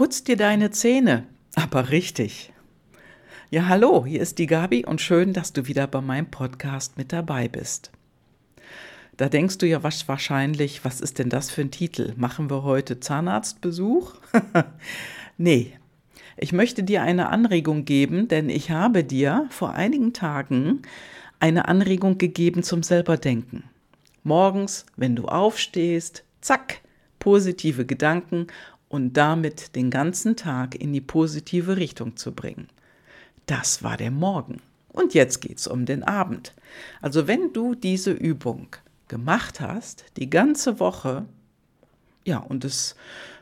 [0.00, 2.54] Putz dir deine Zähne, aber richtig.
[3.50, 7.12] Ja, hallo, hier ist die Gabi und schön, dass du wieder bei meinem Podcast mit
[7.12, 7.90] dabei bist.
[9.18, 12.14] Da denkst du ja wahrscheinlich, was ist denn das für ein Titel?
[12.16, 14.14] Machen wir heute Zahnarztbesuch?
[15.36, 15.74] nee,
[16.38, 20.80] ich möchte dir eine Anregung geben, denn ich habe dir vor einigen Tagen
[21.40, 23.64] eine Anregung gegeben zum selberdenken.
[24.22, 26.80] Morgens, wenn du aufstehst, zack,
[27.18, 28.46] positive Gedanken
[28.90, 32.68] und damit den ganzen Tag in die positive Richtung zu bringen.
[33.46, 34.60] Das war der Morgen.
[34.88, 36.52] Und jetzt geht's um den Abend.
[37.00, 38.66] Also wenn du diese Übung
[39.08, 41.24] gemacht hast, die ganze Woche,
[42.24, 42.96] ja, und das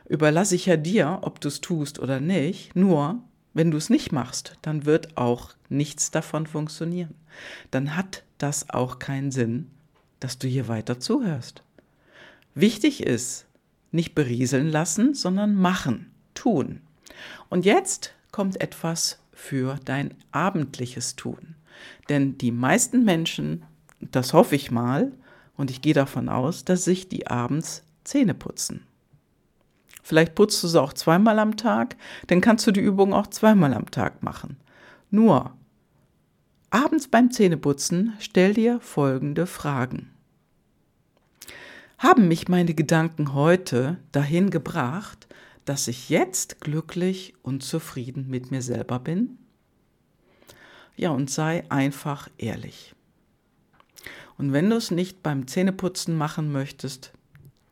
[0.07, 3.19] überlasse ich ja dir, ob du es tust oder nicht, nur
[3.55, 7.15] wenn du es nicht machst, dann wird auch nichts davon funktionieren.
[7.71, 9.71] Dann hat das auch keinen Sinn,
[10.19, 11.63] dass du hier weiter zuhörst.
[12.53, 13.45] Wichtig ist,
[13.91, 16.81] nicht berieseln lassen, sondern machen, tun.
[17.49, 21.55] Und jetzt kommt etwas für dein abendliches Tun.
[22.09, 23.63] Denn die meisten Menschen,
[23.99, 25.11] das hoffe ich mal,
[25.55, 28.85] und ich gehe davon aus, dass sich die abends Zähne putzen.
[30.01, 31.95] Vielleicht putzt du sie auch zweimal am Tag,
[32.27, 34.57] dann kannst du die Übung auch zweimal am Tag machen.
[35.11, 35.53] Nur,
[36.69, 40.11] abends beim Zähneputzen stell dir folgende Fragen.
[41.99, 45.27] Haben mich meine Gedanken heute dahin gebracht,
[45.65, 49.37] dass ich jetzt glücklich und zufrieden mit mir selber bin?
[50.95, 52.95] Ja, und sei einfach ehrlich.
[54.37, 57.11] Und wenn du es nicht beim Zähneputzen machen möchtest,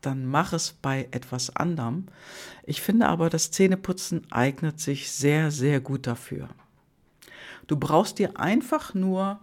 [0.02, 2.04] dann mach es bei etwas anderem.
[2.64, 6.50] Ich finde aber, das Zähneputzen eignet sich sehr, sehr gut dafür.
[7.66, 9.40] Du brauchst dir einfach nur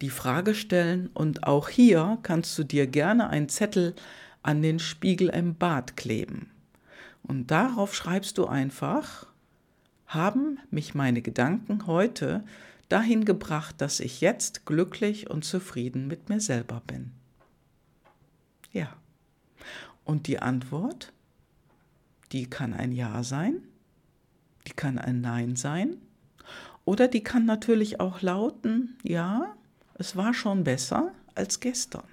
[0.00, 3.94] die Frage stellen und auch hier kannst du dir gerne einen Zettel
[4.42, 6.50] an den Spiegel im Bad kleben.
[7.22, 9.26] Und darauf schreibst du einfach,
[10.06, 12.44] haben mich meine Gedanken heute
[12.88, 17.10] dahin gebracht, dass ich jetzt glücklich und zufrieden mit mir selber bin?
[18.72, 18.96] Ja.
[20.04, 21.12] Und die Antwort,
[22.30, 23.62] die kann ein Ja sein,
[24.68, 25.96] die kann ein Nein sein
[26.84, 29.55] oder die kann natürlich auch lauten, ja,
[29.98, 32.04] es war schon besser als gestern.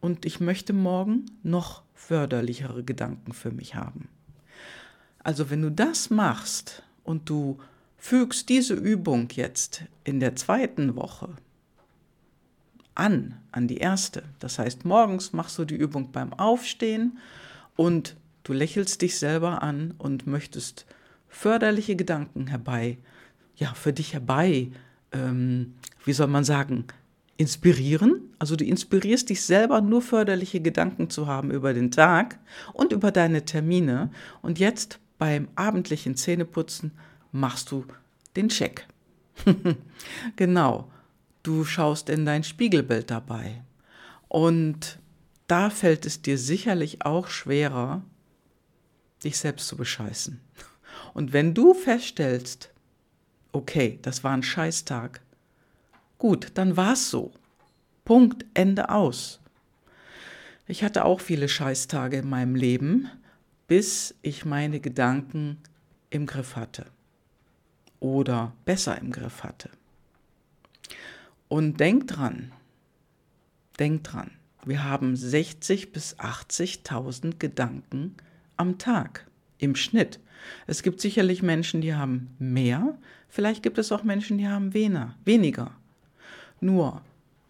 [0.00, 4.08] Und ich möchte morgen noch förderlichere Gedanken für mich haben.
[5.18, 7.58] Also wenn du das machst und du
[7.96, 11.34] fügst diese Übung jetzt in der zweiten Woche
[12.94, 17.18] an, an die erste, das heißt morgens machst du die Übung beim Aufstehen
[17.74, 20.86] und du lächelst dich selber an und möchtest
[21.28, 22.98] förderliche Gedanken herbei,
[23.56, 24.70] ja, für dich herbei
[25.12, 25.74] ähm,
[26.04, 26.84] wie soll man sagen,
[27.36, 28.20] inspirieren.
[28.38, 32.38] Also du inspirierst dich selber, nur förderliche Gedanken zu haben über den Tag
[32.72, 34.10] und über deine Termine.
[34.42, 36.92] Und jetzt beim abendlichen Zähneputzen
[37.32, 37.84] machst du
[38.36, 38.86] den Check.
[40.36, 40.90] genau.
[41.42, 43.62] Du schaust in dein Spiegelbild dabei.
[44.28, 44.98] Und
[45.46, 48.02] da fällt es dir sicherlich auch schwerer,
[49.22, 50.40] dich selbst zu bescheißen.
[51.14, 52.70] Und wenn du feststellst,
[53.56, 55.20] okay, das war ein Scheißtag,
[56.18, 57.32] Gut, dann war's so.
[58.04, 59.40] Punkt, Ende aus.
[60.66, 63.10] Ich hatte auch viele Scheißtage in meinem Leben,
[63.66, 65.58] bis ich meine Gedanken
[66.10, 66.86] im Griff hatte.
[68.00, 69.70] Oder besser im Griff hatte.
[71.48, 72.52] Und denk dran,
[73.78, 74.30] denk dran,
[74.64, 78.16] wir haben 60 bis 80.000 Gedanken
[78.56, 79.26] am Tag
[79.58, 80.20] im Schnitt.
[80.66, 85.72] Es gibt sicherlich Menschen, die haben mehr, vielleicht gibt es auch Menschen, die haben weniger.
[86.60, 87.02] Nur,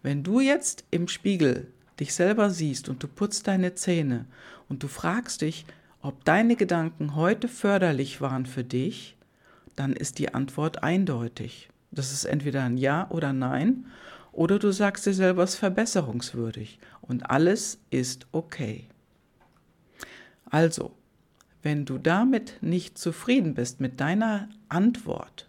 [0.03, 4.25] wenn du jetzt im Spiegel dich selber siehst und du putzt deine Zähne
[4.69, 5.65] und du fragst dich,
[6.01, 9.17] ob deine Gedanken heute förderlich waren für dich,
[9.75, 11.69] dann ist die Antwort eindeutig.
[11.91, 13.85] Das ist entweder ein Ja oder Nein,
[14.31, 18.87] oder du sagst dir selber, es ist verbesserungswürdig und alles ist okay.
[20.45, 20.96] Also,
[21.63, 25.47] wenn du damit nicht zufrieden bist mit deiner Antwort,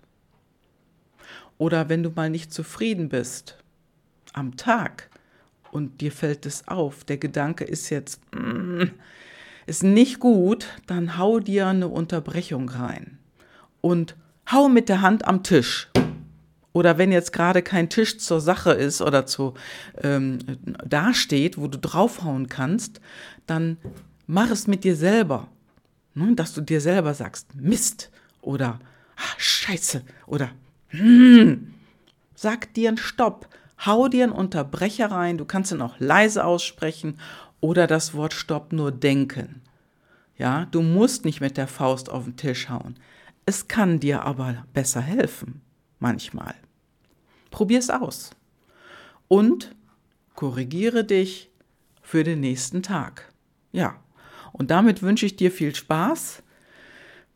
[1.58, 3.58] oder wenn du mal nicht zufrieden bist
[4.32, 5.10] am Tag
[5.72, 8.84] und dir fällt es auf, der Gedanke ist jetzt, mm,
[9.66, 13.18] ist nicht gut, dann hau dir eine Unterbrechung rein
[13.80, 14.16] und
[14.50, 15.90] hau mit der Hand am Tisch.
[16.72, 19.54] Oder wenn jetzt gerade kein Tisch zur Sache ist oder zu
[20.00, 20.38] ähm,
[20.86, 23.00] dasteht, wo du draufhauen kannst,
[23.46, 23.78] dann
[24.26, 25.48] mach es mit dir selber.
[26.18, 26.34] Ne?
[26.34, 28.10] Dass du dir selber sagst, Mist
[28.42, 28.80] oder
[29.16, 30.50] ah, Scheiße oder
[30.88, 31.74] hm,
[32.34, 33.48] sag dir einen Stopp,
[33.86, 37.18] hau dir einen Unterbrecher rein, du kannst ihn auch leise aussprechen
[37.60, 39.62] oder das Wort Stopp nur denken.
[40.36, 42.96] Ja, du musst nicht mit der Faust auf den Tisch hauen.
[43.46, 45.60] Es kann dir aber besser helfen,
[45.98, 46.54] manchmal.
[47.50, 48.30] Probier's aus.
[49.26, 49.74] Und
[50.34, 51.50] korrigiere dich
[52.02, 53.32] für den nächsten Tag.
[53.72, 53.96] Ja,
[54.52, 56.42] und damit wünsche ich dir viel Spaß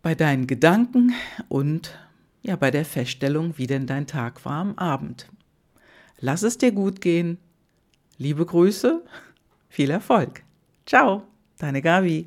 [0.02, 1.14] bei deinen Gedanken
[1.48, 1.98] und
[2.42, 5.28] ja, bei der Feststellung, wie denn dein Tag war am Abend.
[6.18, 7.38] Lass es dir gut gehen.
[8.18, 9.02] Liebe Grüße,
[9.68, 10.42] viel Erfolg.
[10.86, 11.22] Ciao,
[11.58, 12.26] deine Gabi.